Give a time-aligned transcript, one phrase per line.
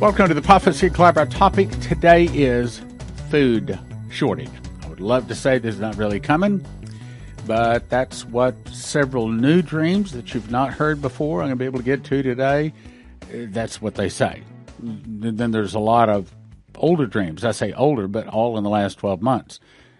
[0.00, 1.18] Welcome to the Prophecy Club.
[1.18, 2.80] Our topic today is
[3.30, 3.76] food
[4.10, 4.48] shortage.
[4.84, 6.64] I would love to say this is not really coming,
[7.48, 11.64] but that's what several new dreams that you've not heard before I'm going to be
[11.64, 12.72] able to get to today.
[13.22, 14.44] Uh, that's what they say.
[14.78, 16.32] Then there's a lot of
[16.76, 17.44] older dreams.
[17.44, 19.58] I say older, but all in the last 12 months.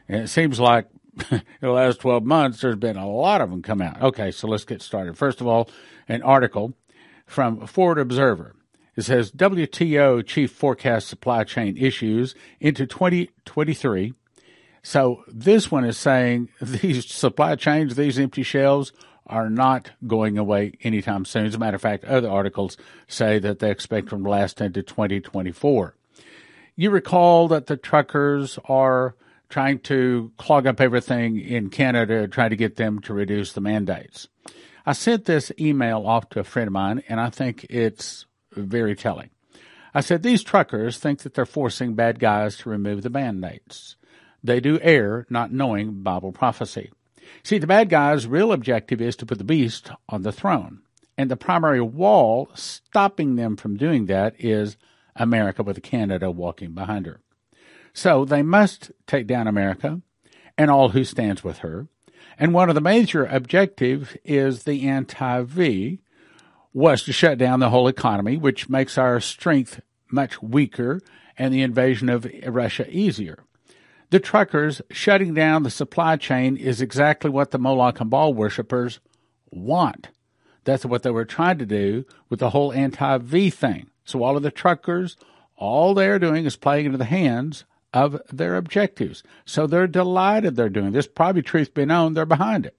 [0.08, 0.86] And it seems like
[1.32, 4.00] in the last 12 months, there's been a lot of them come out.
[4.00, 5.18] Okay, so let's get started.
[5.18, 5.68] First of all,
[6.06, 6.74] an article
[7.26, 8.54] from Forward Observer.
[8.98, 14.12] It says WTO chief forecast supply chain issues into 2023.
[14.82, 18.90] So this one is saying these supply chains, these empty shelves
[19.24, 21.46] are not going away anytime soon.
[21.46, 22.76] As a matter of fact, other articles
[23.06, 25.94] say that they expect them to last into 2024.
[26.74, 29.14] You recall that the truckers are
[29.48, 34.26] trying to clog up everything in Canada, trying to get them to reduce the mandates.
[34.84, 38.26] I sent this email off to a friend of mine, and I think it's
[38.66, 39.30] very telling.
[39.94, 43.96] I said, These truckers think that they're forcing bad guys to remove the mandates.
[44.42, 46.92] They do err, not knowing Bible prophecy.
[47.42, 50.82] See, the bad guy's real objective is to put the beast on the throne.
[51.16, 54.76] And the primary wall stopping them from doing that is
[55.16, 57.20] America with Canada walking behind her.
[57.92, 60.00] So they must take down America
[60.56, 61.88] and all who stands with her.
[62.38, 66.00] And one of the major objectives is the anti-V,
[66.78, 69.80] was to shut down the whole economy, which makes our strength
[70.12, 71.00] much weaker
[71.36, 73.42] and the invasion of Russia easier.
[74.10, 79.00] The truckers shutting down the supply chain is exactly what the Moloch and Baal worshippers
[79.50, 80.10] want.
[80.62, 83.90] That's what they were trying to do with the whole anti V thing.
[84.04, 85.16] So all of the truckers,
[85.56, 89.24] all they're doing is playing into the hands of their objectives.
[89.44, 91.08] So they're delighted they're doing this.
[91.08, 92.76] Probably, truth be known, they're behind it.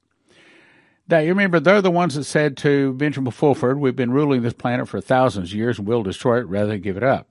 [1.09, 4.53] Now, you remember, they're the ones that said to Benjamin Fulford, We've been ruling this
[4.53, 7.27] planet for thousands of years and we'll destroy it rather than give it up.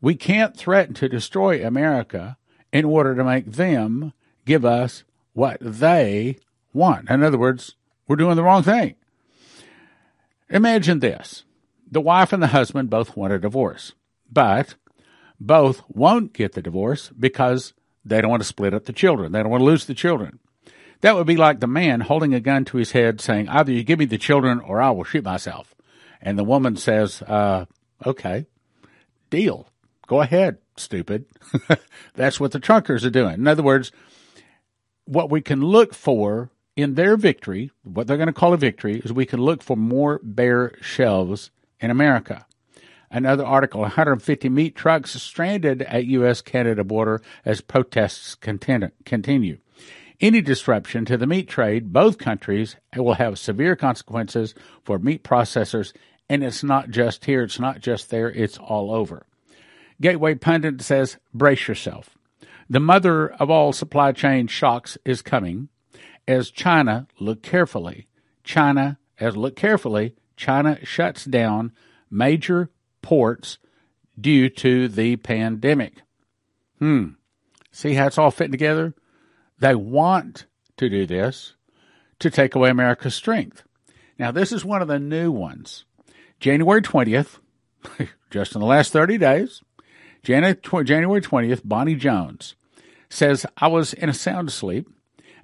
[0.00, 2.36] We can't threaten to destroy America
[2.72, 4.12] in order to make them
[4.46, 6.38] give us what they
[6.72, 7.10] want.
[7.10, 7.74] In other words,
[8.06, 8.94] we're doing the wrong thing.
[10.48, 11.44] Imagine this
[11.90, 13.92] the wife and the husband both want a divorce,
[14.30, 14.76] but
[15.40, 17.72] both won't get the divorce because
[18.04, 19.32] they don't want to split up the children.
[19.32, 20.38] They don't want to lose the children.
[21.00, 23.82] That would be like the man holding a gun to his head saying, either you
[23.82, 25.74] give me the children or I will shoot myself.
[26.20, 27.64] And the woman says, uh,
[28.04, 28.46] okay,
[29.30, 29.66] deal.
[30.06, 31.24] Go ahead, stupid.
[32.14, 33.34] That's what the truckers are doing.
[33.34, 33.92] In other words,
[35.06, 39.00] what we can look for in their victory, what they're going to call a victory,
[39.04, 41.50] is we can look for more bare shelves
[41.80, 42.46] in America.
[43.10, 46.42] Another article 150 meat trucks stranded at U.S.
[46.42, 49.58] Canada border as protests continue.
[50.20, 54.54] Any disruption to the meat trade, both countries will have severe consequences
[54.84, 55.94] for meat processors,
[56.28, 59.24] and it's not just here, it's not just there, it's all over.
[60.00, 62.10] Gateway Pundit says, brace yourself.
[62.68, 65.68] The mother of all supply chain shocks is coming
[66.28, 68.06] as China, look carefully,
[68.44, 71.72] China, as look carefully, China shuts down
[72.10, 72.70] major
[73.02, 73.58] ports
[74.18, 76.02] due to the pandemic.
[76.78, 77.08] Hmm.
[77.72, 78.94] See how it's all fitting together?
[79.60, 80.46] They want
[80.78, 81.54] to do this
[82.18, 83.62] to take away America's strength.
[84.18, 85.84] Now, this is one of the new ones.
[86.40, 87.38] January 20th,
[88.30, 89.62] just in the last 30 days,
[90.22, 92.54] January 20th, Bonnie Jones
[93.08, 94.88] says, I was in a sound sleep,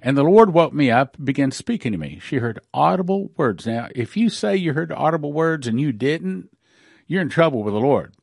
[0.01, 2.19] and the Lord woke me up, began speaking to me.
[2.21, 3.65] She heard audible words.
[3.65, 6.49] Now, if you say you heard audible words and you didn't,
[7.07, 8.13] you're in trouble with the Lord.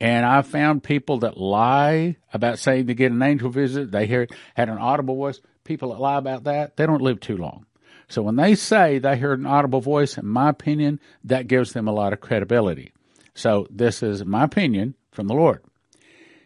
[0.00, 3.90] And I found people that lie about saying they get an angel visit.
[3.90, 5.40] They hear, had an audible voice.
[5.64, 7.66] People that lie about that, they don't live too long.
[8.08, 11.88] So when they say they heard an audible voice, in my opinion, that gives them
[11.88, 12.92] a lot of credibility.
[13.34, 15.62] So this is my opinion from the Lord.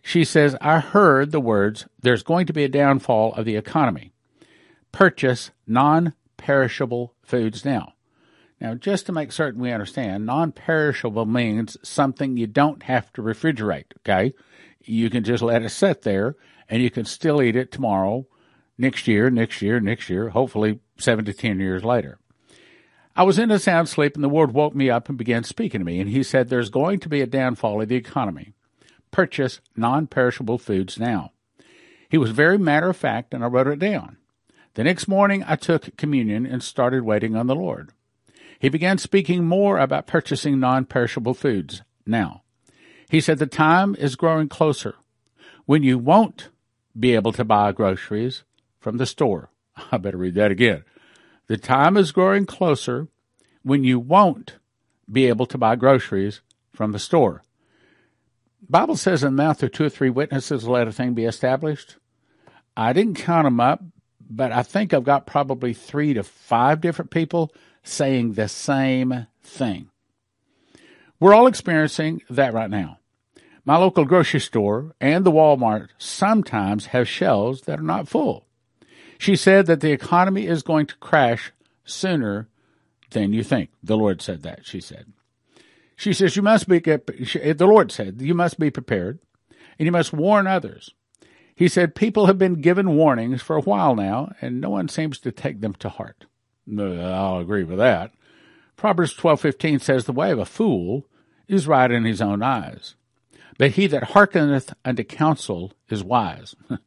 [0.02, 4.12] She says, I heard the words, there's going to be a downfall of the economy.
[4.90, 7.91] Purchase non perishable foods now.
[8.62, 13.20] Now, just to make certain we understand, non perishable means something you don't have to
[13.22, 14.34] refrigerate, okay?
[14.84, 16.36] You can just let it sit there
[16.68, 18.24] and you can still eat it tomorrow,
[18.78, 22.20] next year, next year, next year, hopefully seven to ten years later.
[23.16, 25.80] I was in a sound sleep and the Lord woke me up and began speaking
[25.80, 25.98] to me.
[25.98, 28.52] And he said, There's going to be a downfall of the economy.
[29.10, 31.32] Purchase non perishable foods now.
[32.08, 34.18] He was very matter of fact, and I wrote it down.
[34.74, 37.90] The next morning, I took communion and started waiting on the Lord.
[38.62, 42.42] He began speaking more about purchasing non perishable foods now.
[43.10, 44.94] He said the time is growing closer
[45.66, 46.48] when you won't
[46.96, 48.44] be able to buy groceries
[48.78, 49.50] from the store.
[49.90, 50.84] I better read that again.
[51.48, 53.08] The time is growing closer
[53.64, 54.58] when you won't
[55.10, 56.40] be able to buy groceries
[56.72, 57.42] from the store.
[58.68, 61.96] Bible says in of two or three witnesses, let a thing be established.
[62.76, 63.82] I didn't count them up,
[64.20, 69.90] but I think I've got probably three to five different people saying the same thing.
[71.20, 72.98] We're all experiencing that right now.
[73.64, 78.46] My local grocery store and the Walmart sometimes have shelves that are not full.
[79.18, 81.52] She said that the economy is going to crash
[81.84, 82.48] sooner
[83.10, 83.70] than you think.
[83.82, 85.12] The Lord said that, she said.
[85.94, 89.20] She says, You must be, the Lord said, you must be prepared
[89.78, 90.90] and you must warn others.
[91.54, 95.18] He said, People have been given warnings for a while now, and no one seems
[95.20, 96.24] to take them to heart.
[96.68, 98.12] I'll agree with that.
[98.76, 101.06] Proverbs 12:15 says, The way of a fool
[101.48, 102.94] is right in his own eyes,
[103.58, 106.54] but he that hearkeneth unto counsel is wise.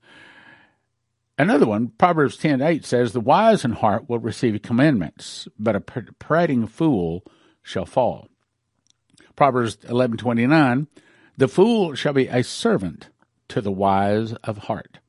[1.37, 6.65] Another one, Proverbs 10:8 says, "The wise in heart will receive commandments, but a prating
[6.65, 7.25] fool
[7.61, 8.29] shall fall."
[9.35, 10.87] Proverbs 11:29,
[11.37, 13.09] "The fool shall be a servant
[13.49, 14.99] to the wise of heart."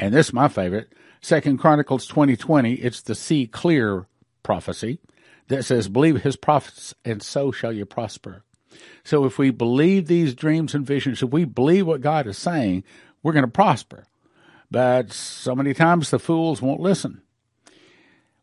[0.00, 0.92] And this is my favorite,
[1.24, 4.06] Second Chronicles 20:20, it's the see clear
[4.42, 4.98] prophecy
[5.46, 8.42] that says, "Believe his prophets, and so shall you prosper."
[9.04, 12.82] So if we believe these dreams and visions, if we believe what God is saying,
[13.22, 14.06] we're going to prosper.
[14.68, 17.22] But so many times the fools won't listen.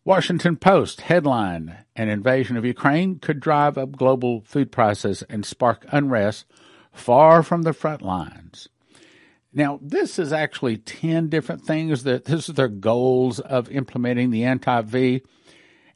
[0.05, 5.85] Washington Post headline An invasion of Ukraine could drive up global food prices and spark
[5.91, 6.45] unrest
[6.93, 8.69] far from the front lines.
[9.51, 14.43] Now, this is actually 10 different things that this is their goals of implementing the
[14.43, 15.23] anti V,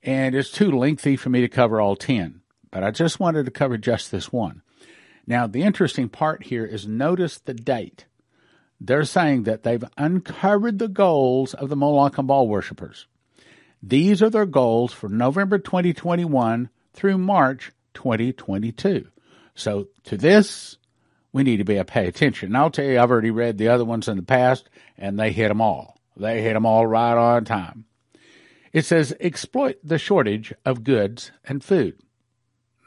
[0.02, 2.42] and it's too lengthy for me to cover all 10,
[2.72, 4.64] but I just wanted to cover just this one.
[5.28, 8.06] Now, the interesting part here is notice the date
[8.86, 13.08] they're saying that they've uncovered the goals of the Moloch and Baal worshippers.
[13.82, 19.08] These are their goals for November 2021 through March 2022.
[19.56, 20.78] So to this,
[21.34, 22.50] we need to be a pay attention.
[22.50, 25.32] And I'll tell you, I've already read the other ones in the past, and they
[25.32, 26.00] hit them all.
[26.16, 27.86] They hit them all right on time.
[28.72, 32.00] It says exploit the shortage of goods and food.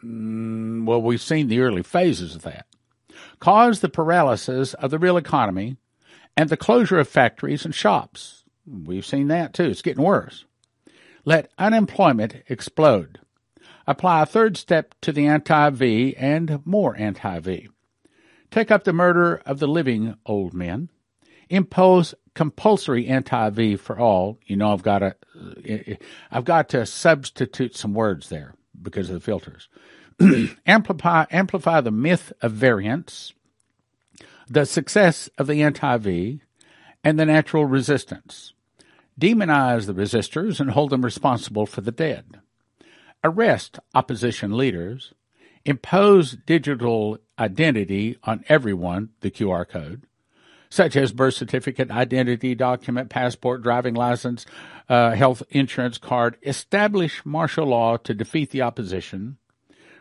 [0.05, 2.67] Mm, well, we've seen the early phases of that.
[3.41, 5.77] Cause the paralysis of the real economy
[6.37, 8.45] and the closure of factories and shops.
[8.67, 9.65] We've seen that too.
[9.65, 10.45] It's getting worse.
[11.25, 13.21] Let unemployment explode.
[13.87, 17.69] Apply a third step to the anti V and more anti V.
[18.51, 20.89] Take up the murder of the living old men.
[21.49, 24.39] Impose compulsory anti V for all.
[24.47, 25.97] You know, I've got to,
[26.31, 29.69] I've got to substitute some words there because of the filters.
[30.67, 33.33] amplify, amplify the myth of variance
[34.49, 36.41] the success of the anti V,
[37.03, 38.53] and the natural resistance.
[39.19, 42.41] Demonize the resistors and hold them responsible for the dead.
[43.25, 45.13] Arrest opposition leaders.
[45.67, 50.05] Impose digital identity on everyone, the QR code,
[50.71, 54.47] such as birth certificate, identity document, passport, driving license,
[54.89, 56.37] uh, health insurance card.
[56.47, 59.39] Establish martial law to defeat the opposition.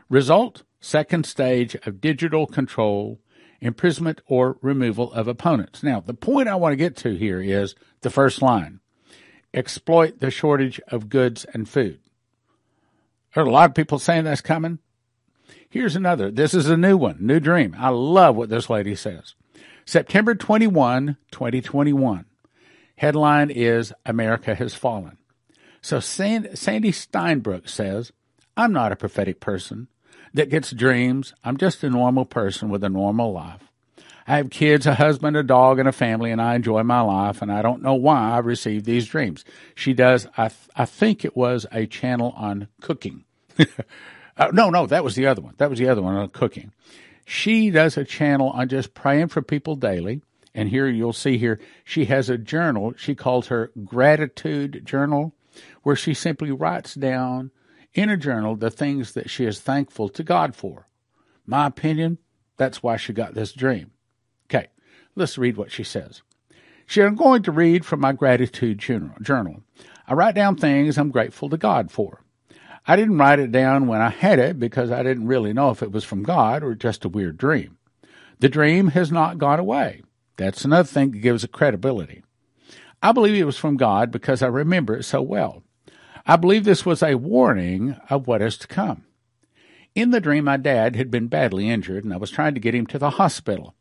[0.07, 3.19] Result, second stage of digital control
[3.59, 5.81] imprisonment or removal of opponents.
[5.81, 8.81] Now, the point I want to get to here is the first line
[9.51, 11.97] exploit the shortage of goods and food.
[13.33, 14.79] There are a lot of people saying that's coming.
[15.69, 16.31] Here's another.
[16.31, 17.75] This is a new one, new dream.
[17.77, 19.35] I love what this lady says.
[19.85, 22.25] September 21, 2021.
[22.97, 25.17] Headline is America Has Fallen.
[25.81, 28.11] So Sandy Steinbrook says,
[28.57, 29.87] I'm not a prophetic person
[30.33, 31.33] that gets dreams.
[31.43, 33.61] I'm just a normal person with a normal life.
[34.27, 37.43] I have kids, a husband, a dog, and a family, and I enjoy my life,
[37.43, 39.45] and I don't know why I received these dreams.
[39.75, 43.25] She does, I, th- I think it was a channel on cooking.
[44.37, 45.55] uh, no, no, that was the other one.
[45.57, 46.71] That was the other one on cooking.
[47.25, 50.21] She does a channel on just praying for people daily.
[50.53, 52.93] And here you'll see here, she has a journal.
[52.95, 55.35] She calls her gratitude journal,
[55.83, 57.51] where she simply writes down
[57.93, 60.87] in a journal the things that she is thankful to God for.
[61.45, 62.19] My opinion,
[62.57, 63.91] that's why she got this dream.
[64.47, 64.67] Okay,
[65.15, 66.21] let's read what she says.
[66.85, 69.63] She, I'm going to read from my gratitude journal.
[70.07, 72.21] I write down things I'm grateful to God for.
[72.87, 75.81] I didn't write it down when I had it because I didn't really know if
[75.81, 77.77] it was from God or just a weird dream.
[78.39, 80.03] The dream has not gone away.
[80.37, 82.23] That's another thing that gives it credibility.
[83.01, 85.63] I believe it was from God because I remember it so well.
[86.27, 89.05] I believe this was a warning of what is to come.
[89.93, 92.75] In the dream, my dad had been badly injured, and I was trying to get
[92.75, 93.73] him to the hospital.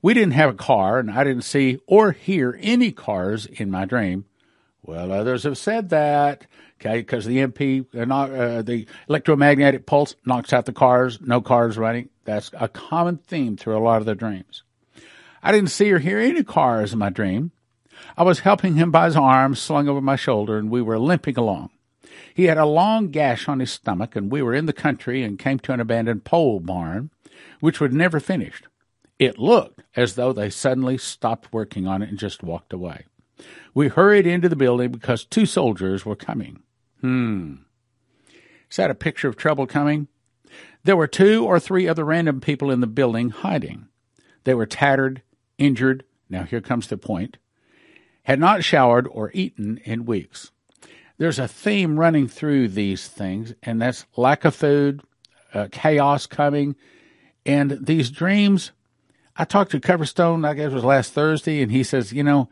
[0.00, 3.84] We didn't have a car, and I didn't see or hear any cars in my
[3.84, 4.24] dream.
[4.84, 6.46] Well, others have said that,
[6.80, 11.78] okay, because the EMP, uh, uh, the electromagnetic pulse knocks out the cars, no cars
[11.78, 12.08] running.
[12.24, 14.64] That's a common theme through a lot of the dreams.
[15.42, 17.52] I didn't see or hear any cars in my dream.
[18.16, 21.38] I was helping him by his arm slung over my shoulder, and we were limping
[21.38, 21.70] along.
[22.34, 25.38] He had a long gash on his stomach, and we were in the country and
[25.38, 27.10] came to an abandoned pole barn,
[27.60, 28.66] which was never finished.
[29.18, 33.04] It looked as though they suddenly stopped working on it and just walked away.
[33.74, 36.62] We hurried into the building because two soldiers were coming.
[37.00, 37.54] Hmm.
[38.70, 40.08] Is that a picture of trouble coming?
[40.84, 43.88] There were two or three other random people in the building hiding.
[44.44, 45.22] They were tattered,
[45.58, 46.04] injured.
[46.28, 47.38] Now here comes the point.
[48.24, 50.50] Had not showered or eaten in weeks.
[51.18, 55.02] There's a theme running through these things, and that's lack of food,
[55.54, 56.74] uh, chaos coming,
[57.44, 58.72] and these dreams.
[59.36, 62.48] I talked to Coverstone, I guess it was last Thursday, and he says, you know,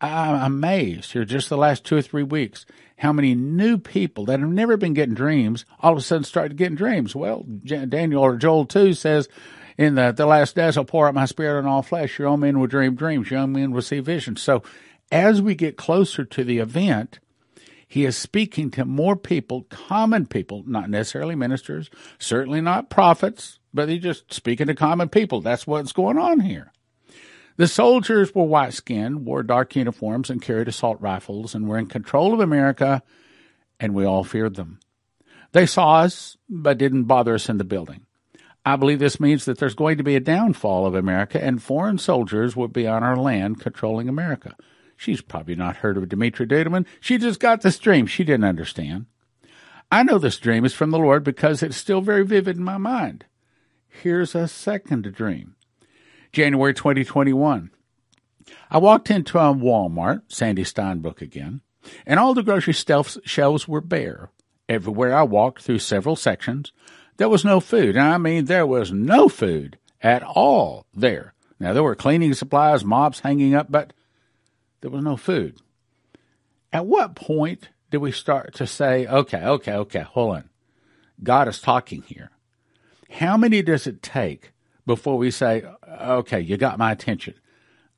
[0.00, 2.66] I'm amazed here just the last two or three weeks
[2.98, 6.56] how many new people that have never been getting dreams all of a sudden started
[6.56, 7.14] getting dreams.
[7.14, 9.28] Well, Daniel or Joel 2 says,
[9.76, 12.18] in the, the last days I'll pour out my spirit on all flesh.
[12.18, 13.30] Your own men will dream dreams.
[13.30, 14.42] Young men will see visions.
[14.42, 14.62] So
[15.10, 17.18] as we get closer to the event,
[17.86, 23.88] he is speaking to more people, common people, not necessarily ministers, certainly not prophets, but
[23.88, 25.40] he's just speaking to common people.
[25.40, 26.72] That's what's going on here.
[27.56, 31.86] The soldiers were white skinned, wore dark uniforms, and carried assault rifles, and were in
[31.86, 33.02] control of America,
[33.78, 34.80] and we all feared them.
[35.52, 38.06] They saw us, but didn't bother us in the building.
[38.66, 41.98] I believe this means that there's going to be a downfall of America, and foreign
[41.98, 44.56] soldiers will be on our land controlling America.
[44.96, 46.86] She's probably not heard of Dumitru Duduman.
[46.98, 48.06] She just got this dream.
[48.06, 49.06] She didn't understand.
[49.92, 52.78] I know this dream is from the Lord because it's still very vivid in my
[52.78, 53.26] mind.
[53.86, 55.54] Here's a second dream.
[56.34, 57.70] January 2021.
[58.70, 61.60] I walked into a Walmart, Sandy Steinbrook again,
[62.04, 64.30] and all the grocery shelves were bare.
[64.68, 66.72] Everywhere I walked through several sections,
[67.18, 67.96] there was no food.
[67.96, 71.34] And I mean, there was no food at all there.
[71.60, 73.92] Now, there were cleaning supplies, mops hanging up, but
[74.80, 75.58] there was no food.
[76.72, 80.50] At what point did we start to say, okay, okay, okay, hold on.
[81.22, 82.32] God is talking here.
[83.08, 84.53] How many does it take
[84.86, 85.64] before we say,
[86.00, 87.34] okay, you got my attention.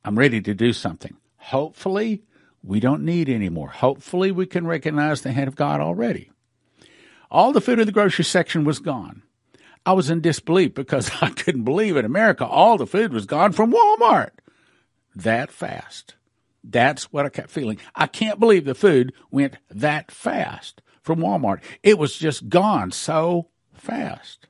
[0.03, 1.17] I'm ready to do something.
[1.37, 2.23] Hopefully,
[2.63, 3.69] we don't need any more.
[3.69, 6.31] Hopefully, we can recognize the hand of God already.
[7.29, 9.23] All the food in the grocery section was gone.
[9.85, 13.51] I was in disbelief because I couldn't believe in America all the food was gone
[13.51, 14.31] from Walmart
[15.17, 16.15] that fast.
[16.63, 17.79] That's what I kept feeling.
[17.95, 21.61] I can't believe the food went that fast from Walmart.
[21.83, 24.47] It was just gone so fast.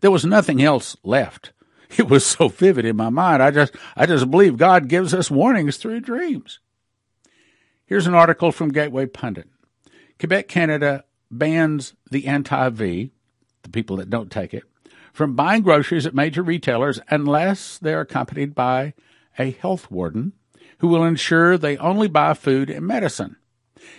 [0.00, 1.52] There was nothing else left
[1.98, 3.42] it was so vivid in my mind.
[3.42, 6.60] I just, I just believe God gives us warnings through dreams.
[7.84, 9.48] Here's an article from Gateway Pundit.
[10.18, 13.10] Quebec, Canada bans the anti-V,
[13.62, 14.62] the people that don't take it,
[15.12, 18.94] from buying groceries at major retailers unless they're accompanied by
[19.38, 20.32] a health warden
[20.78, 23.36] who will ensure they only buy food and medicine.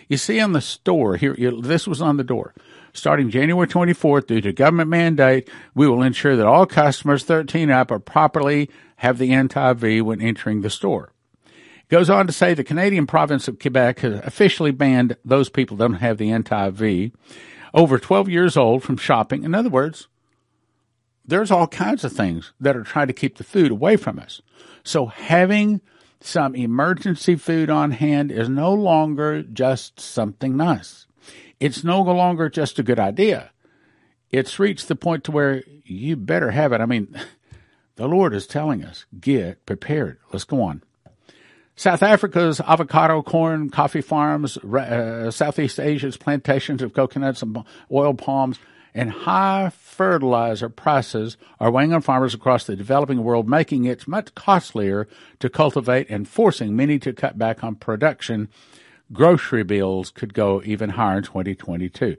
[0.08, 2.54] You see on the store here, this was on the door.
[2.96, 7.90] Starting January 24th, due to government mandate, we will ensure that all customers 13 up
[7.90, 11.12] are properly have the anti-V when entering the store.
[11.46, 15.76] It goes on to say the Canadian province of Quebec has officially banned those people
[15.78, 17.12] that don't have the anti-V
[17.74, 19.44] over 12 years old from shopping.
[19.44, 20.08] In other words,
[21.26, 24.42] there's all kinds of things that are trying to keep the food away from us.
[24.84, 25.82] So having
[26.20, 31.08] some emergency food on hand is no longer just something nice
[31.64, 33.52] it's no longer just a good idea.
[34.30, 36.82] It's reached the point to where you better have it.
[36.82, 37.18] I mean,
[37.96, 40.18] the Lord is telling us, get prepared.
[40.34, 40.84] Let's go on.
[41.78, 47.58] South Africa's avocado, corn, coffee farms, uh, Southeast Asia's plantations of coconuts and
[47.90, 48.60] oil palms,
[48.94, 54.36] and high fertilizer prices are weighing on farmers across the developing world, making it much
[54.36, 55.08] costlier
[55.40, 58.50] to cultivate and forcing many to cut back on production
[59.12, 62.18] grocery bills could go even higher in 2022.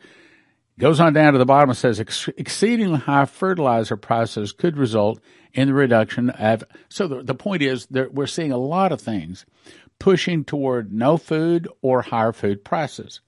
[0.79, 5.21] Goes on down to the bottom and says Ex- exceedingly high fertilizer prices could result
[5.53, 6.65] in the reduction of.
[6.89, 9.47] So the, the point is that we're seeing a lot of things
[10.01, 13.21] pushing toward no food or higher food prices.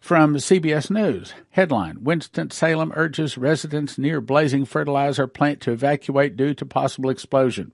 [0.00, 6.66] From CBS News, headline Winston-Salem urges residents near blazing fertilizer plant to evacuate due to
[6.66, 7.70] possible explosion.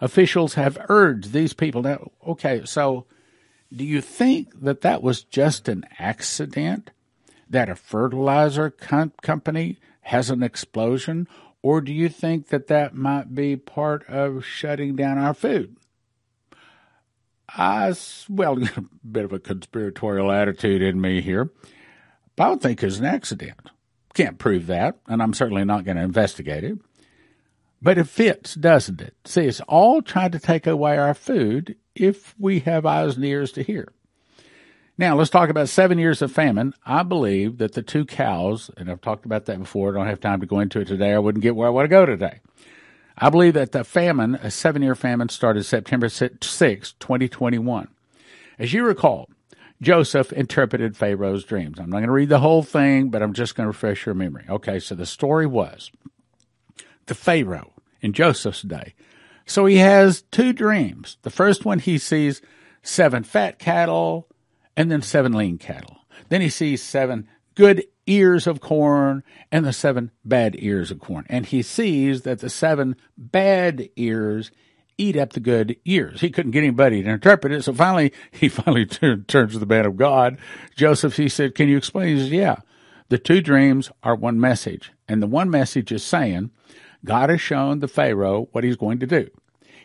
[0.00, 3.06] Officials have urged these people now, okay, so
[3.74, 6.90] do you think that that was just an accident?
[7.48, 11.28] That a fertilizer com- company has an explosion?
[11.62, 15.76] Or do you think that that might be part of shutting down our food?
[17.48, 17.94] I,
[18.28, 21.50] well, a bit of a conspiratorial attitude in me here,
[22.34, 23.70] but I don't think it's an accident.
[24.14, 26.78] Can't prove that, and I'm certainly not going to investigate it.
[27.82, 29.14] But it fits, doesn't it?
[29.24, 33.52] See, it's all trying to take away our food if we have eyes and ears
[33.52, 33.92] to hear.
[34.98, 36.72] Now, let's talk about seven years of famine.
[36.86, 40.20] I believe that the two cows, and I've talked about that before, I don't have
[40.20, 41.12] time to go into it today.
[41.12, 42.40] I wouldn't get where I want to go today.
[43.18, 47.88] I believe that the famine, a seven year famine, started September 6, 2021.
[48.58, 49.28] As you recall,
[49.82, 51.78] Joseph interpreted Pharaoh's dreams.
[51.78, 54.14] I'm not going to read the whole thing, but I'm just going to refresh your
[54.14, 54.44] memory.
[54.48, 55.90] Okay, so the story was
[57.06, 58.94] the Pharaoh in Joseph's day.
[59.46, 61.18] So he has two dreams.
[61.22, 62.42] The first one, he sees
[62.82, 64.28] seven fat cattle
[64.76, 65.98] and then seven lean cattle.
[66.28, 71.26] Then he sees seven good ears of corn and the seven bad ears of corn.
[71.28, 74.50] And he sees that the seven bad ears
[74.98, 76.20] eat up the good ears.
[76.20, 77.62] He couldn't get anybody to interpret it.
[77.62, 80.38] So finally, he finally turned, turns to the man of God.
[80.74, 82.16] Joseph, he said, can you explain?
[82.16, 82.56] He says, yeah.
[83.08, 84.92] The two dreams are one message.
[85.06, 86.50] And the one message is saying,
[87.06, 89.30] God has shown the Pharaoh what he's going to do.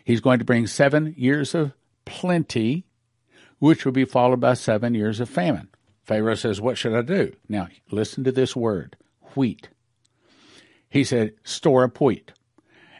[0.04, 1.72] He's going to bring seven years of
[2.04, 2.84] plenty,
[3.58, 5.68] which will be followed by seven years of famine.
[6.02, 7.32] Pharaoh says, What should I do?
[7.48, 8.96] Now, listen to this word
[9.34, 9.68] wheat.
[10.90, 12.32] He said, Store up wheat.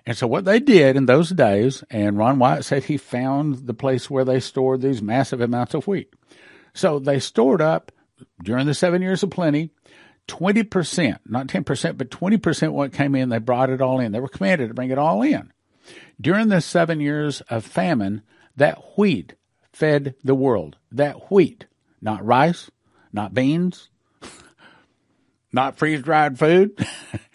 [0.07, 3.75] And so what they did in those days, and Ron Wyatt said he found the
[3.75, 6.13] place where they stored these massive amounts of wheat.
[6.75, 7.93] So they stored up
[8.43, 9.71] during the seven years of plenty,
[10.29, 14.13] 20%, not 10%, but 20% what came in, they brought it all in.
[14.13, 15.53] They were commanded to bring it all in.
[16.21, 18.23] During the seven years of famine,
[18.57, 19.35] that wheat
[19.73, 20.77] fed the world.
[20.91, 21.67] That wheat,
[22.01, 22.71] not rice,
[23.13, 23.89] not beans,
[25.53, 26.87] not freeze dried food,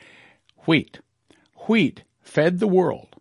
[0.65, 1.00] wheat.
[1.67, 3.15] Wheat fed the world.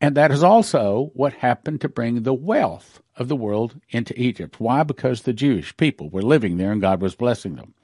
[0.00, 4.60] And that is also what happened to bring the wealth of the world into Egypt.
[4.60, 4.82] Why?
[4.82, 7.74] Because the Jewish people were living there and God was blessing them.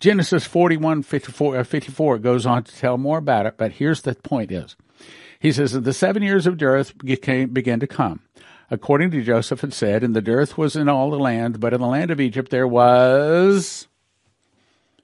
[0.00, 4.14] Genesis 41, 54, uh, 54 goes on to tell more about it, but here's the
[4.14, 4.76] point is.
[5.40, 8.20] He says that the seven years of dearth began to come.
[8.70, 11.80] According to Joseph had said, and the dearth was in all the land, but in
[11.80, 13.88] the land of Egypt there was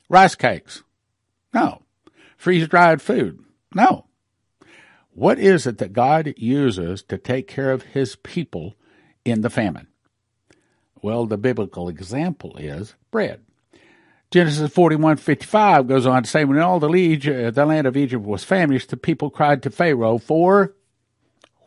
[0.08, 0.82] rice cakes.
[1.52, 1.82] No.
[2.36, 3.42] Freeze dried food.
[3.74, 4.06] No.
[5.12, 8.74] What is it that God uses to take care of his people
[9.24, 9.86] in the famine?
[11.00, 13.43] Well, the biblical example is bread.
[14.34, 18.24] Genesis 41:55 goes on to say, when all the, Egypt, uh, the land of Egypt
[18.24, 20.74] was famished, the people cried to Pharaoh for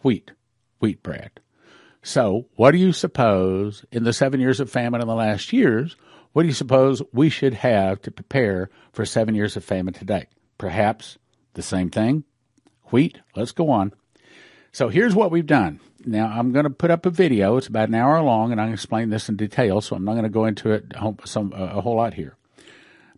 [0.01, 0.33] wheat,
[0.81, 1.31] wheat bread.
[2.03, 5.95] So, what do you suppose in the seven years of famine in the last years?
[6.33, 10.27] What do you suppose we should have to prepare for seven years of famine today?
[10.57, 11.17] Perhaps
[11.53, 12.25] the same thing,
[12.87, 13.21] wheat.
[13.33, 13.93] Let's go on.
[14.73, 15.79] So here's what we've done.
[16.05, 17.55] Now I'm going to put up a video.
[17.55, 19.79] It's about an hour long, and I'm going to explain this in detail.
[19.79, 20.91] So I'm not going to go into it
[21.23, 22.35] some, a whole lot here.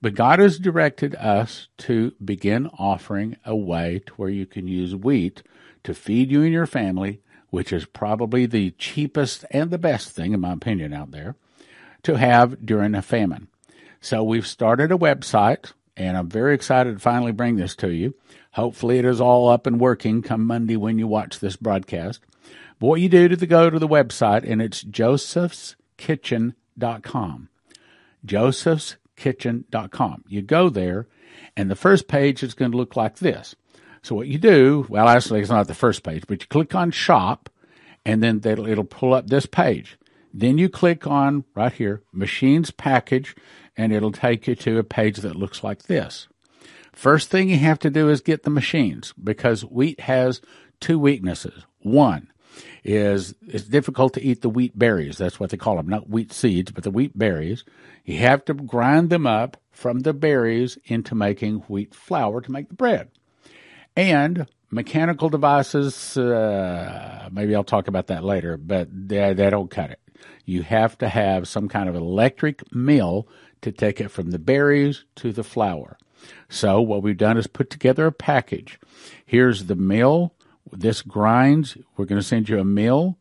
[0.02, 4.96] But God has directed us to begin offering a way to where you can use
[4.96, 5.44] wheat
[5.84, 10.34] to feed you and your family, which is probably the cheapest and the best thing,
[10.34, 11.36] in my opinion, out there
[12.04, 13.50] to have during a famine.
[14.02, 18.14] So we've started a website, and I'm very excited to finally bring this to you.
[18.52, 22.22] Hopefully, it is all up and working come Monday when you watch this broadcast.
[22.80, 27.50] But what you do to the, go to the website, and it's josephskitchen.com.
[29.20, 30.26] Josephskitchen.com.
[30.28, 31.08] You go there,
[31.56, 33.56] and the first page is going to look like this.
[34.02, 36.92] So what you do, well, actually, it's not the first page, but you click on
[36.92, 37.50] shop,
[38.06, 39.98] and then it'll pull up this page.
[40.34, 43.36] Then you click on right here, machines package,
[43.76, 46.28] and it'll take you to a page that looks like this.
[46.94, 50.42] First thing you have to do is get the machines because wheat has
[50.80, 51.66] two weaknesses.
[51.80, 52.32] One
[52.84, 55.18] is it's difficult to eat the wheat berries.
[55.18, 57.64] That's what they call them, not wheat seeds, but the wheat berries.
[58.06, 62.70] You have to grind them up from the berries into making wheat flour to make
[62.70, 63.10] the bread.
[63.96, 69.92] And mechanical devices, uh, maybe I'll talk about that later, but they, they don't cut
[69.92, 70.00] it.
[70.46, 73.28] You have to have some kind of electric mill
[73.62, 75.98] to take it from the berries to the flour.
[76.50, 78.80] So what we've done is put together a package.
[79.26, 80.34] Here's the mill.
[80.72, 81.78] This grinds.
[81.98, 83.18] We're going to send you a mill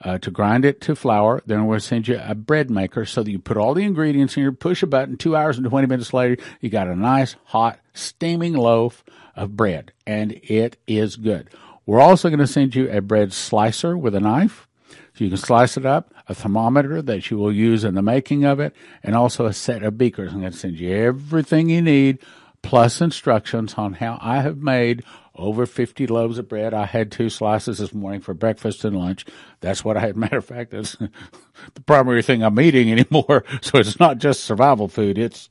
[0.00, 1.42] uh, to grind it to flour.
[1.46, 4.42] Then we'll send you a bread maker so that you put all the ingredients in
[4.42, 5.16] here, push a button.
[5.16, 9.92] Two hours and 20 minutes later, you got a nice, hot, steaming loaf of bread.
[10.06, 11.50] And it is good.
[11.86, 14.66] We're also going to send you a bread slicer with a knife.
[15.14, 18.44] So you can slice it up, a thermometer that you will use in the making
[18.44, 20.32] of it, and also a set of beakers.
[20.32, 22.18] I'm going to send you everything you need,
[22.60, 25.04] plus instructions on how I have made
[25.36, 26.74] over 50 loaves of bread.
[26.74, 29.24] I had two slices this morning for breakfast and lunch.
[29.60, 30.16] That's what I had.
[30.16, 33.44] Matter of fact, that's the primary thing I'm eating anymore.
[33.62, 35.18] So it's not just survival food.
[35.18, 35.48] It's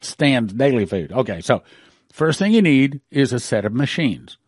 [0.00, 1.12] stand daily food.
[1.12, 1.40] Okay.
[1.40, 1.62] So
[2.12, 4.38] first thing you need is a set of machines.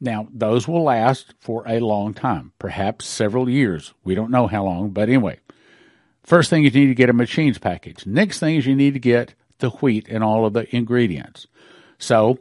[0.00, 3.94] Now, those will last for a long time, perhaps several years.
[4.04, 5.38] We don't know how long, but anyway.
[6.24, 8.06] First thing you need to get a machines package.
[8.06, 11.46] Next thing is you need to get the wheat and all of the ingredients.
[11.98, 12.38] So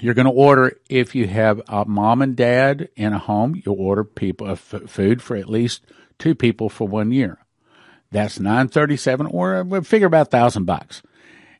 [0.00, 3.80] you're going to order if you have a mom and dad in a home, you'll
[3.80, 5.82] order people uh, f- food for at least
[6.18, 7.38] two people for one year.
[8.10, 11.02] That's nine thirty seven, or uh, figure about thousand bucks.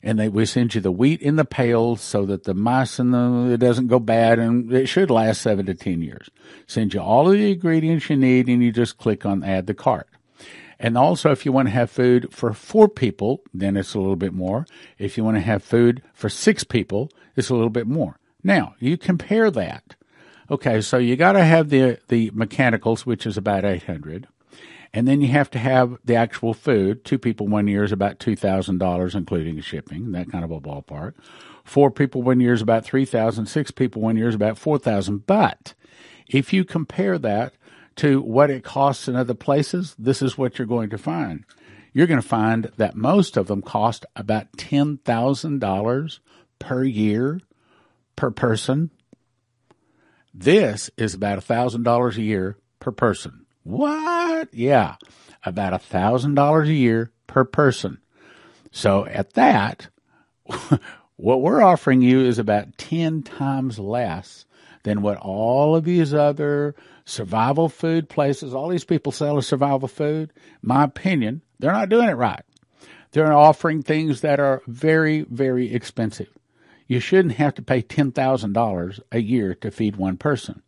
[0.01, 3.13] And they we send you the wheat in the pails so that the mice and
[3.13, 6.29] the it doesn't go bad, and it should last seven to ten years.
[6.65, 9.73] Send you all of the ingredients you need, and you just click on add the
[9.73, 10.07] cart.
[10.79, 14.15] And also, if you want to have food for four people, then it's a little
[14.15, 14.65] bit more.
[14.97, 18.17] If you want to have food for six people, it's a little bit more.
[18.43, 19.95] Now, you compare that.
[20.51, 24.27] Okay, so you got to have the the mechanicals, which is about 800.
[24.93, 27.05] And then you have to have the actual food.
[27.05, 31.13] Two people one year is about $2,000, including shipping, that kind of a ballpark.
[31.63, 35.75] Four people one year is about 3000 Six people one year is about 4000 But
[36.27, 37.53] if you compare that
[37.97, 41.43] to what it costs in other places, this is what you're going to find.
[41.93, 46.19] You're going to find that most of them cost about $10,000
[46.57, 47.41] per year
[48.19, 48.91] per person.
[50.33, 53.45] This is about $1,000 a year per person.
[53.63, 54.53] What?
[54.53, 54.95] Yeah,
[55.45, 57.99] about $1,000 a year per person.
[58.71, 59.87] So at that,
[61.15, 64.45] what we're offering you is about 10 times less
[64.83, 70.33] than what all of these other survival food places, all these people selling survival food,
[70.61, 72.43] my opinion, they're not doing it right.
[73.11, 76.27] They're offering things that are very, very expensive
[76.89, 80.63] you shouldn't have to pay $10,000 a year to feed one person.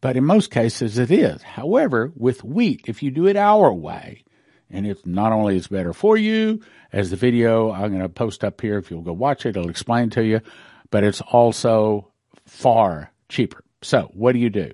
[0.00, 1.42] But in most cases it is.
[1.42, 4.24] However, with wheat, if you do it our way,
[4.68, 6.60] and it's not only is better for you,
[6.92, 9.70] as the video I'm going to post up here, if you'll go watch it, it'll
[9.70, 10.40] explain to you,
[10.90, 12.10] but it's also
[12.46, 13.62] far cheaper.
[13.80, 14.72] So what do you do?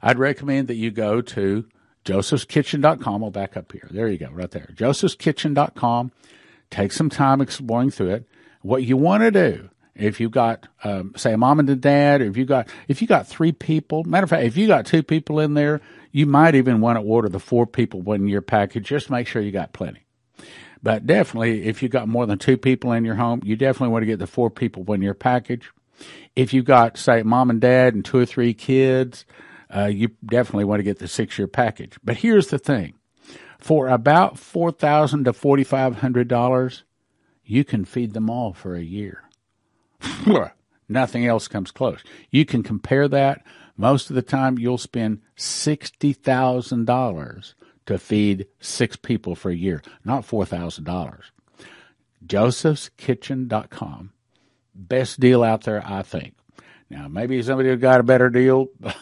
[0.00, 1.66] I'd recommend that you go to
[2.04, 3.24] josephskitchen.com.
[3.24, 3.88] I'll back up here.
[3.90, 4.70] There you go, right there.
[4.72, 6.12] josephskitchen.com.
[6.70, 8.28] Take some time exploring through it.
[8.62, 12.20] What you want to do if you got, um, say, a mom and a dad,
[12.20, 14.86] or if you got, if you got three people, matter of fact, if you got
[14.86, 15.80] two people in there,
[16.12, 18.86] you might even want to order the four people one year package.
[18.86, 20.06] Just make sure you got plenty.
[20.82, 24.02] But definitely, if you got more than two people in your home, you definitely want
[24.02, 25.70] to get the four people one year package.
[26.36, 29.24] If you got, say, mom and dad and two or three kids,
[29.74, 31.98] uh, you definitely want to get the six year package.
[32.04, 32.94] But here's the thing:
[33.58, 36.84] for about four thousand to forty five hundred dollars,
[37.44, 39.24] you can feed them all for a year.
[40.88, 42.02] Nothing else comes close.
[42.30, 43.44] You can compare that.
[43.76, 47.54] Most of the time, you'll spend $60,000
[47.86, 51.20] to feed six people for a year, not $4,000.
[52.26, 54.12] Joseph'sKitchen.com.
[54.74, 56.34] Best deal out there, I think.
[56.90, 58.68] Now, maybe somebody got a better deal.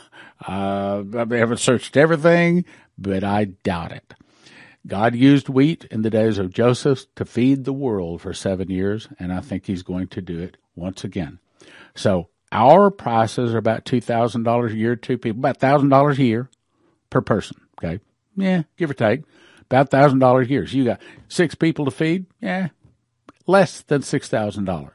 [0.46, 2.66] Uh, I haven't searched everything,
[2.98, 4.12] but I doubt it.
[4.86, 9.08] God used wheat in the days of Joseph to feed the world for seven years,
[9.18, 11.38] and I think he's going to do it once again.
[11.94, 16.50] So our prices are about $2,000 a year, two people, about $1,000 a year
[17.10, 17.60] per person.
[17.78, 18.00] Okay.
[18.36, 19.22] Yeah, give or take.
[19.62, 20.66] About $1,000 a year.
[20.66, 22.26] So you got six people to feed.
[22.40, 22.68] Yeah,
[23.46, 24.90] less than $6,000.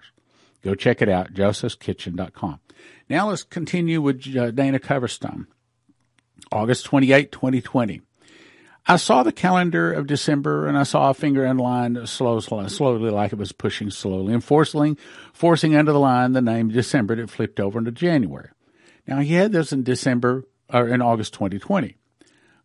[0.63, 2.59] Go check it out, josephskitchen.com.
[3.09, 5.47] Now let's continue with uh, Dana Coverstone.
[6.51, 8.01] August 28, 2020.
[8.87, 12.65] I saw the calendar of December and I saw a finger in line slow, slow,
[12.67, 14.97] slowly, like it was pushing slowly and forcing,
[15.33, 17.13] forcing under the line the name December.
[17.13, 18.49] It flipped over into January.
[19.07, 21.95] Now he had this in December or in August 2020.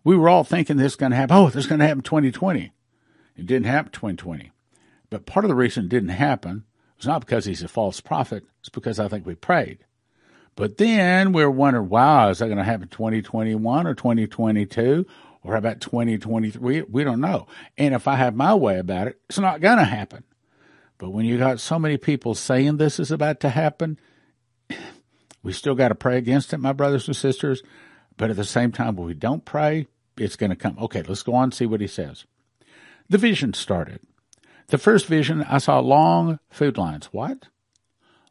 [0.05, 1.37] We were all thinking this is going to happen.
[1.37, 2.72] Oh, this is going to happen 2020.
[3.37, 4.52] It didn't happen 2020.
[5.11, 6.64] But part of the reason it didn't happen
[6.96, 8.44] was not because he's a false prophet.
[8.61, 9.79] It's because I think we prayed.
[10.55, 15.07] But then we we're wondering, wow, is that going to happen 2021 or 2022?
[15.47, 16.61] Or about 2023.
[16.61, 17.47] We, we don't know.
[17.79, 20.25] And if I have my way about it, it's not going to happen.
[20.99, 23.99] But when you got so many people saying this is about to happen,
[25.43, 27.63] we still got to pray against it, my brothers and sisters.
[28.17, 29.87] But at the same time, when we don't pray,
[30.19, 30.77] it's going to come.
[30.81, 32.25] Okay, let's go on and see what he says.
[33.09, 34.01] The vision started.
[34.69, 37.07] The first vision, I saw long food lines.
[37.13, 37.47] What?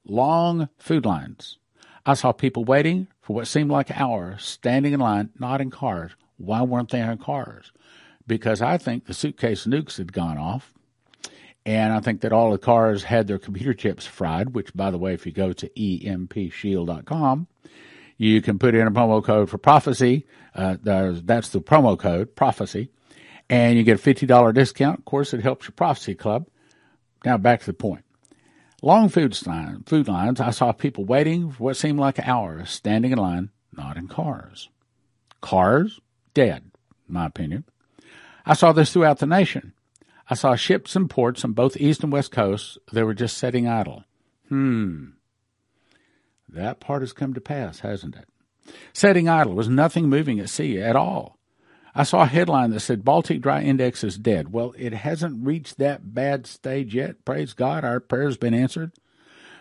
[0.04, 1.60] Long food lines.
[2.06, 6.12] I saw people waiting for what seemed like hours, standing in line, not in cars,
[6.38, 7.72] why weren't they in cars?
[8.28, 10.74] Because I think the suitcase nukes had gone off.
[11.66, 15.00] And I think that all the cars had their computer chips fried, which, by the
[15.00, 17.48] way, if you go to empshield.com,
[18.18, 20.28] you can put in a promo code for prophecy.
[20.54, 22.90] Uh, that's the promo code, prophecy.
[23.50, 25.00] And you get a $50 discount.
[25.00, 26.48] Of course, it helps your prophecy club.
[27.26, 28.04] Now back to the point.
[28.82, 33.12] Long food, line, food lines, I saw people waiting for what seemed like hours, standing
[33.12, 34.70] in line, not in cars.
[35.42, 36.00] Cars,
[36.36, 36.70] dead,
[37.08, 37.64] in my opinion.
[38.46, 39.74] I saw this throughout the nation.
[40.30, 42.78] I saw ships and ports on both east and west coasts.
[42.92, 44.04] They were just sitting idle.
[44.50, 45.06] Hmm.
[46.48, 48.28] That part has come to pass, hasn't it?
[48.94, 51.38] Setting idle was nothing moving at sea at all.
[51.94, 54.52] I saw a headline that said Baltic Dry Index is dead.
[54.52, 57.24] Well, it hasn't reached that bad stage yet.
[57.24, 58.92] Praise God, our prayer's been answered.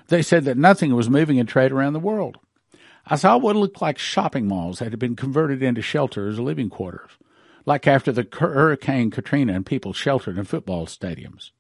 [0.09, 2.39] They said that nothing was moving in trade around the world.
[3.07, 6.71] I saw what looked like shopping malls that had been converted into shelters or living
[6.71, 7.11] quarters,
[7.67, 11.51] like after the Hurricane Katrina and people sheltered in football stadiums.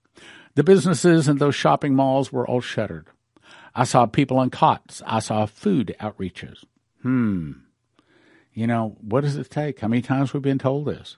[0.54, 3.08] The businesses in those shopping malls were all shuttered.
[3.74, 5.02] I saw people on cots.
[5.04, 6.64] I saw food outreaches.
[7.02, 7.52] Hmm.
[8.52, 9.80] You know, what does it take?
[9.80, 11.16] How many times we've been told this?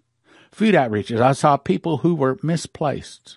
[0.50, 1.20] Food outreaches.
[1.20, 3.36] I saw people who were misplaced.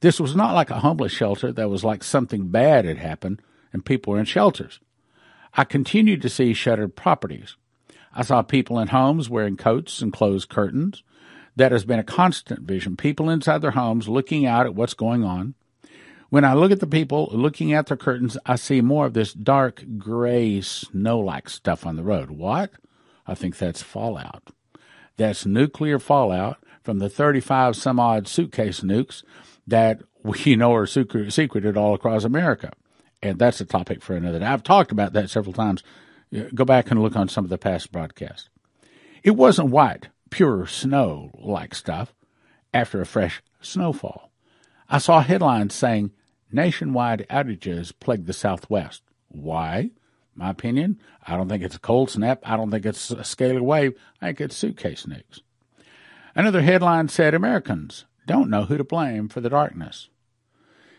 [0.00, 3.42] This was not like a homeless shelter that was like something bad had happened
[3.72, 4.78] and people were in shelters.
[5.54, 7.56] I continued to see shuttered properties.
[8.14, 11.02] I saw people in homes wearing coats and closed curtains.
[11.56, 12.96] That has been a constant vision.
[12.96, 15.54] People inside their homes looking out at what's going on.
[16.30, 19.34] When I look at the people looking at their curtains, I see more of this
[19.34, 22.30] dark gray snow like stuff on the road.
[22.30, 22.70] What?
[23.26, 24.48] I think that's fallout.
[25.18, 29.22] That's nuclear fallout from the 35 some odd suitcase nukes
[29.66, 32.72] that we know are secreted all across America.
[33.22, 34.46] And that's a topic for another day.
[34.46, 35.82] I've talked about that several times.
[36.34, 38.48] Uh, go back and look on some of the past broadcasts.
[39.22, 42.12] It wasn't white, pure snow like stuff
[42.74, 44.32] after a fresh snowfall.
[44.88, 46.10] I saw headlines saying
[46.50, 49.02] nationwide outages plague the Southwest.
[49.28, 49.90] Why?
[50.34, 52.40] My opinion, I don't think it's a cold snap.
[52.44, 53.94] I don't think it's a scalar wave.
[54.20, 55.40] I think it's suitcase nukes.
[56.34, 60.08] Another headline said Americans don't know who to blame for the darkness.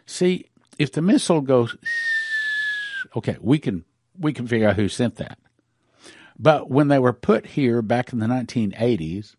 [0.05, 1.75] See, if the missile goes,
[3.15, 3.85] okay, we can
[4.17, 5.39] we can figure out who sent that.
[6.37, 9.35] But when they were put here back in the 1980s,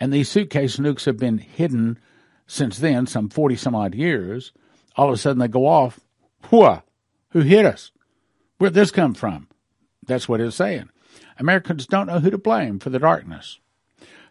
[0.00, 1.98] and these suitcase nukes have been hidden
[2.46, 4.52] since then, some 40 some odd years,
[4.96, 6.00] all of a sudden they go off.
[6.50, 6.82] Whoa,
[7.30, 7.90] who hit us?
[8.58, 9.48] Where'd this come from?
[10.06, 10.88] That's what it's saying.
[11.38, 13.60] Americans don't know who to blame for the darkness.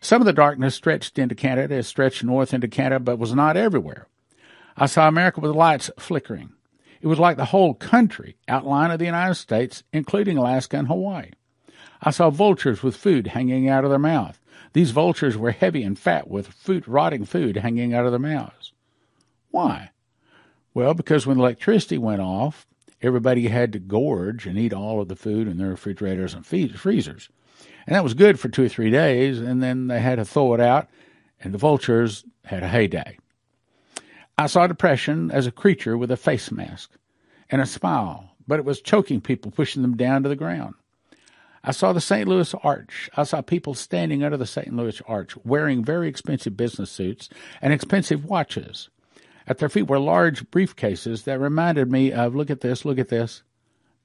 [0.01, 4.07] Some of the darkness stretched into Canada, stretched north into Canada, but was not everywhere.
[4.75, 6.53] I saw America with lights flickering.
[7.01, 11.31] It was like the whole country, outline of the United States, including Alaska and Hawaii.
[12.01, 14.39] I saw vultures with food hanging out of their mouth.
[14.73, 18.73] These vultures were heavy and fat with food, rotting food hanging out of their mouths.
[19.49, 19.91] Why?
[20.73, 22.67] Well, because when electricity went off,
[23.01, 27.29] everybody had to gorge and eat all of the food in their refrigerators and freezers.
[27.87, 30.53] And that was good for two or three days, and then they had to thaw
[30.53, 30.87] it out,
[31.39, 33.17] and the vultures had a heyday.
[34.39, 36.91] I saw depression as a creature with a face mask
[37.49, 40.75] and a smile, but it was choking people, pushing them down to the ground.
[41.63, 42.27] I saw the St.
[42.27, 43.09] Louis Arch.
[43.17, 44.71] I saw people standing under the St.
[44.71, 47.29] Louis Arch wearing very expensive business suits
[47.63, 48.89] and expensive watches.
[49.47, 53.09] At their feet were large briefcases that reminded me of look at this, look at
[53.09, 53.41] this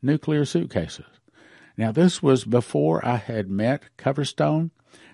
[0.00, 1.06] nuclear suitcases.
[1.76, 4.70] Now, this was before I had met Coverstone.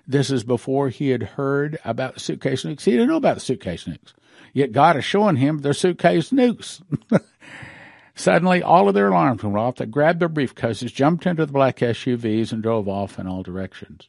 [0.06, 2.84] This is before he had heard about suitcase nukes.
[2.84, 4.14] He didn't know about the suitcase nukes.
[4.52, 6.82] Yet God is showing him their suitcase nukes.
[8.14, 9.76] Suddenly, all of their alarms went off.
[9.76, 14.08] They grabbed their briefcases, jumped into the black SUVs, and drove off in all directions.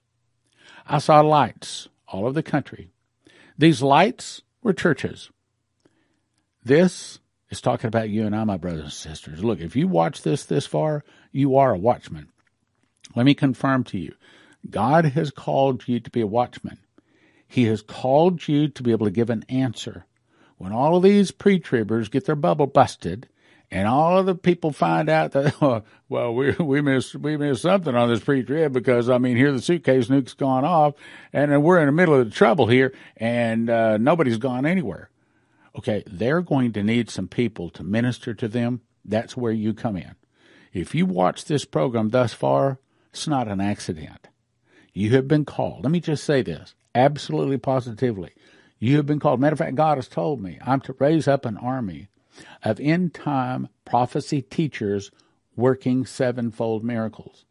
[0.87, 2.89] I saw lights all over the country.
[3.57, 5.29] These lights were churches.
[6.63, 9.43] This is talking about you and I, my brothers and sisters.
[9.43, 12.29] Look, if you watch this this far, you are a watchman.
[13.15, 14.15] Let me confirm to you
[14.69, 16.79] God has called you to be a watchman.
[17.47, 20.05] He has called you to be able to give an answer.
[20.59, 23.29] When all of these pre-tribbers get their bubble busted,
[23.71, 27.61] and all of the people find out that oh, well we we missed we missed
[27.61, 30.95] something on this pre-trib because I mean here the suitcase nuke's gone off
[31.31, 35.09] and we're in the middle of the trouble here and uh, nobody's gone anywhere.
[35.77, 38.81] Okay, they're going to need some people to minister to them.
[39.05, 40.15] That's where you come in.
[40.73, 42.79] If you watch this program thus far,
[43.11, 44.27] it's not an accident.
[44.93, 45.83] You have been called.
[45.83, 48.31] Let me just say this absolutely positively.
[48.79, 49.39] You have been called.
[49.39, 52.07] Matter of fact, God has told me I'm to raise up an army
[52.63, 55.11] of end time prophecy teachers
[55.55, 57.45] working sevenfold miracles.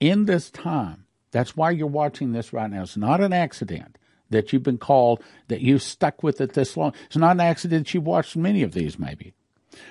[0.00, 2.82] In this time, that's why you're watching this right now.
[2.82, 3.98] It's not an accident
[4.30, 6.94] that you've been called, that you've stuck with it this long.
[7.06, 9.34] It's not an accident that you've watched many of these, maybe,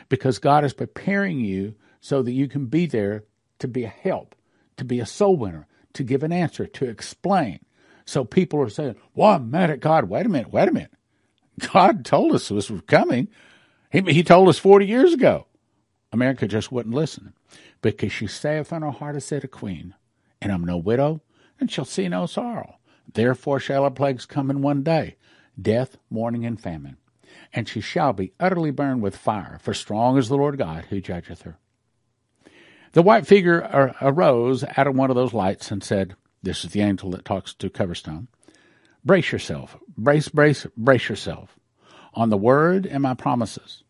[0.10, 3.24] because God is preparing you so that you can be there
[3.60, 4.36] to be a help,
[4.78, 7.60] to be a soul winner, to give an answer, to explain.
[8.12, 10.10] So people are saying, Well, I'm mad at God.
[10.10, 10.92] Wait a minute, wait a minute.
[11.74, 13.30] God told us this was coming.
[13.90, 15.48] He, he told us 40 years ago.
[16.12, 17.34] America just wouldn't listen
[17.82, 19.96] because she saith in her heart, I said a queen,
[20.42, 21.22] and I'm no widow,
[21.58, 22.76] and shall see no sorrow.
[23.14, 25.16] Therefore shall her plagues come in one day
[25.60, 26.98] death, mourning, and famine.
[27.54, 31.00] And she shall be utterly burned with fire, for strong is the Lord God who
[31.00, 31.60] judgeth her.
[32.92, 36.82] The white figure arose out of one of those lights and said, This is the
[36.82, 38.28] angel that talks to Coverstone.
[39.04, 39.78] Brace yourself.
[39.98, 41.58] Brace, brace, brace yourself
[42.14, 43.84] on the word and my promises.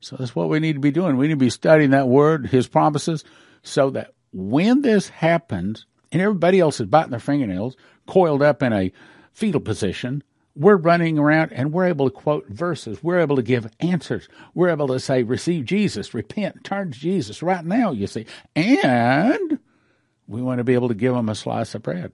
[0.00, 1.16] So that's what we need to be doing.
[1.16, 3.24] We need to be studying that word, his promises,
[3.62, 8.72] so that when this happens and everybody else is biting their fingernails, coiled up in
[8.72, 8.92] a
[9.32, 10.22] fetal position,
[10.54, 13.02] we're running around and we're able to quote verses.
[13.02, 14.28] We're able to give answers.
[14.54, 18.26] We're able to say, receive Jesus, repent, turn to Jesus right now, you see.
[18.54, 19.58] And
[20.32, 22.12] we want to be able to give them a slice of bread.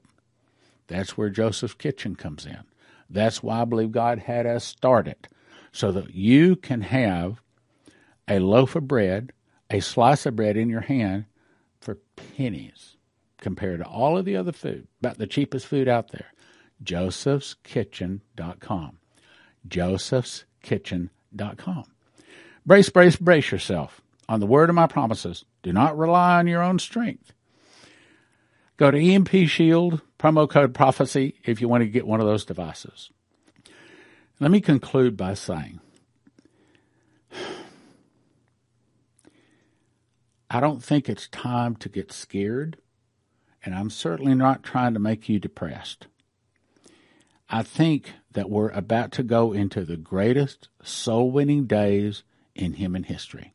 [0.87, 2.62] That's where Joseph's kitchen comes in.
[3.11, 5.28] That's why I believe God had us start it,
[5.72, 7.40] so that you can have
[8.26, 9.33] a loaf of bread,
[9.70, 11.24] a slice of bread in your hand
[11.81, 11.98] for
[12.37, 12.96] pennies
[13.40, 16.26] compared to all of the other food, about the cheapest food out there.
[16.83, 18.98] josephskitchen.com.
[19.68, 21.85] josephskitchen.com.
[22.66, 25.46] Brace, brace, brace yourself on the word of my promises.
[25.62, 27.33] Do not rely on your own strength.
[28.79, 32.45] Go to EMP Shield, promo code prophecy, if you want to get one of those
[32.45, 33.11] devices.
[34.38, 35.81] Let me conclude by saying
[40.51, 42.79] I don't think it's time to get scared,
[43.64, 46.07] and I'm certainly not trying to make you depressed.
[47.51, 52.23] I think that we're about to go into the greatest soul winning days
[52.55, 53.55] in human history.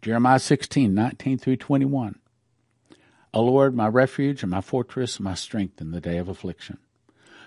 [0.00, 2.18] Jeremiah 16, 19 through 21.
[3.34, 6.78] O Lord, my refuge and my fortress, my strength in the day of affliction.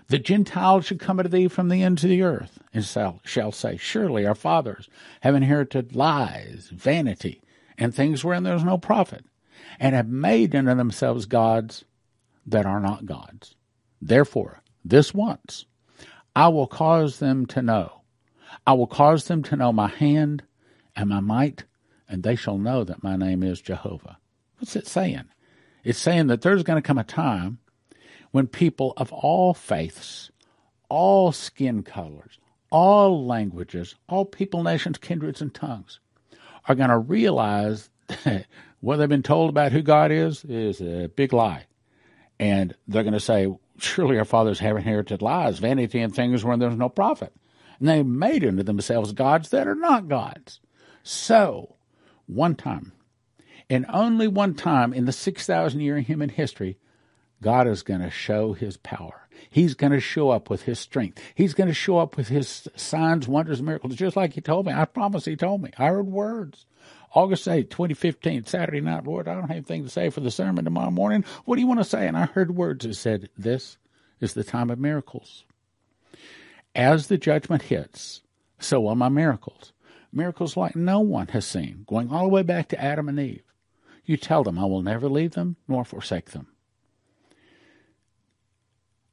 [0.10, 3.78] The Gentiles should come unto thee from the ends of the earth, and shall, say,
[3.78, 4.89] Surely our fathers
[5.21, 7.41] have inherited lies, vanity,
[7.78, 9.23] and things wherein there is no profit,
[9.80, 11.86] and have made unto themselves gods
[12.45, 13.56] that are not gods.
[14.02, 15.65] Therefore, this once
[16.36, 18.02] I will cause them to know.
[18.65, 20.43] I will cause them to know my hand
[20.97, 21.63] and my might,
[22.10, 24.17] and they shall know that my name is Jehovah.
[24.60, 25.30] What's it saying?
[25.88, 27.60] It's saying that there's going to come a time
[28.32, 30.32] when people of all faiths,
[30.89, 36.02] all skin colors, all languages, all people, nations, kindreds, and tongues
[36.67, 37.89] are going to realize
[38.26, 38.47] that
[38.82, 41.67] what they've been told about who God is is a big lie.
[42.38, 43.47] And they're going to say,
[43.78, 47.34] surely our fathers have inherited lies, vanity, and things where there's no profit.
[47.80, 50.60] And they made unto themselves gods that are not gods.
[51.04, 51.78] So,
[52.26, 52.91] one time,
[53.69, 56.77] and only one time in the 6,000 year human history,
[57.41, 59.27] God is going to show his power.
[59.49, 61.21] He's going to show up with his strength.
[61.36, 64.73] He's going to show up with his signs, wonders, miracles, just like he told me.
[64.73, 65.71] I promise he told me.
[65.77, 66.65] I heard words.
[67.13, 70.65] August 8, 2015, Saturday night, Lord, I don't have anything to say for the sermon
[70.65, 71.23] tomorrow morning.
[71.45, 72.08] What do you want to say?
[72.08, 73.77] And I heard words that said, This
[74.19, 75.45] is the time of miracles.
[76.75, 78.21] As the judgment hits,
[78.60, 79.73] so will my miracles.
[80.12, 83.47] Miracles like no one has seen, going all the way back to Adam and Eve.
[84.08, 86.48] You tell them, I will never leave them nor forsake them.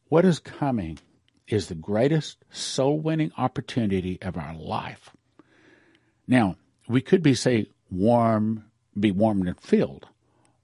[0.09, 1.01] What is coming
[1.49, 5.11] is the greatest soul winning opportunity of our life.
[6.29, 6.57] Now,
[6.89, 8.67] we could be say warm,
[8.99, 10.07] be warmed and filled,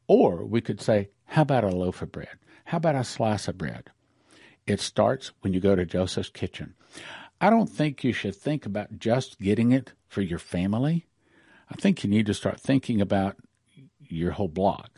[0.06, 2.38] or we could say, how about a loaf of bread?
[2.66, 3.90] How about a slice of bread?
[4.64, 6.74] It starts when you go to Joseph's kitchen.
[7.40, 11.06] I don't think you should think about just getting it for your family.
[11.68, 13.36] I think you need to start thinking about
[14.10, 14.90] your whole block,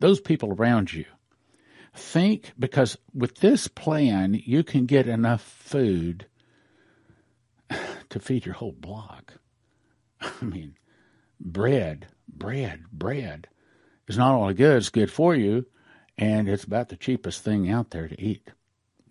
[0.00, 1.04] those people around you.
[1.94, 6.26] Think because with this plan, you can get enough food
[8.08, 9.34] to feed your whole block.
[10.20, 10.76] I mean,
[11.38, 13.48] bread, bread, bread
[14.08, 15.66] is not only good, it's good for you,
[16.16, 18.50] and it's about the cheapest thing out there to eat.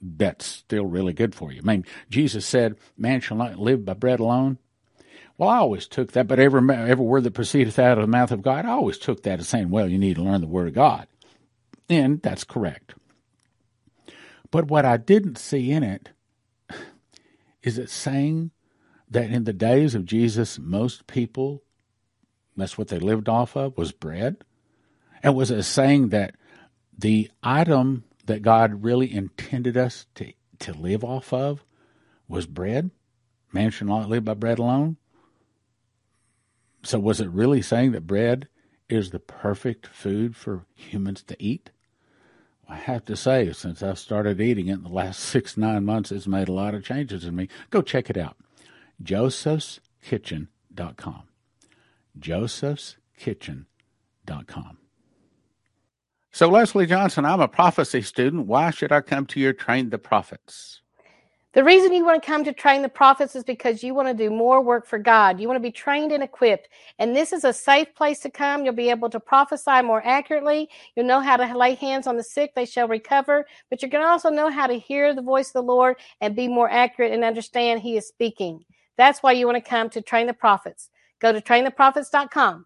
[0.02, 1.62] That's still really good for you.
[1.64, 4.58] I mean, Jesus said, Man shall not live by bread alone.
[5.42, 8.30] Well, I always took that, but every, every word that proceedeth out of the mouth
[8.32, 10.68] of God, I always took that as saying, well, you need to learn the Word
[10.68, 11.08] of God.
[11.90, 12.94] And that's correct.
[14.52, 16.10] But what I didn't see in it
[17.64, 18.52] is it saying
[19.10, 21.64] that in the days of Jesus, most people,
[22.56, 24.44] that's what they lived off of, was bread?
[25.24, 26.36] And was it saying that
[26.96, 31.66] the item that God really intended us to, to live off of
[32.28, 32.92] was bread?
[33.52, 34.98] Man should not live by bread alone.
[36.84, 38.48] So, was it really saying that bread
[38.90, 41.70] is the perfect food for humans to eat?
[42.68, 46.12] I have to say, since I've started eating it in the last six, nine months,
[46.12, 47.50] it's made a lot of changes in me.
[47.70, 48.38] Go check it out.
[49.04, 51.24] josephskitchen.com.
[52.20, 54.78] josephskitchen.com.
[56.34, 58.48] So, Leslie Johnson, I'm a prophecy student.
[58.48, 60.82] Why should I come to your Train the Prophets?
[61.54, 64.14] The reason you want to come to train the prophets is because you want to
[64.14, 65.38] do more work for God.
[65.38, 66.70] You want to be trained and equipped.
[66.98, 68.64] And this is a safe place to come.
[68.64, 70.70] You'll be able to prophesy more accurately.
[70.96, 73.46] You'll know how to lay hands on the sick, they shall recover.
[73.70, 76.38] But you're going to also know how to hear the voice of the Lord and
[76.38, 78.64] be more accurate and understand He is speaking.
[78.96, 80.90] That's why you want to come to train the prophets.
[81.20, 82.66] Go to traintheprophets.com.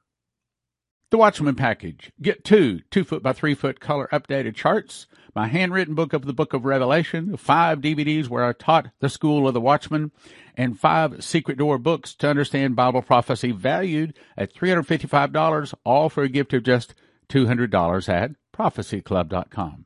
[1.12, 2.12] The Watchman package.
[2.22, 6.34] Get two two foot by three foot color updated charts, my handwritten book of the
[6.34, 10.12] book of Revelation, five DVDs where I taught the school of the Watchman,
[10.56, 16.30] and five secret door books to understand Bible prophecy valued at $355, all for a
[16.30, 16.96] gift of just
[17.30, 19.86] $200 at prophecyclub.com.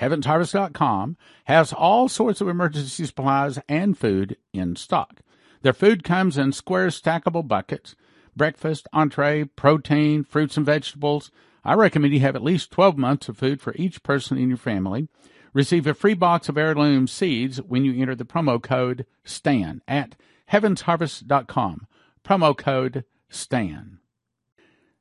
[0.00, 5.20] HeavensHarvest.com has all sorts of emergency supplies and food in stock.
[5.62, 7.96] Their food comes in square stackable buckets,
[8.36, 11.30] breakfast, entree, protein, fruits and vegetables.
[11.64, 14.58] I recommend you have at least 12 months of food for each person in your
[14.58, 15.08] family.
[15.52, 20.14] Receive a free box of heirloom seeds when you enter the promo code STAN at
[20.52, 21.86] heavensharvest.com.
[22.22, 23.98] Promo code STAN.